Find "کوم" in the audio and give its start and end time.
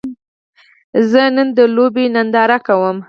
2.67-2.97